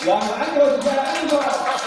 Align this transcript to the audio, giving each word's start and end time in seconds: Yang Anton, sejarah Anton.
Yang 0.00 0.32
Anton, 0.32 0.70
sejarah 0.80 1.08
Anton. 1.12 1.79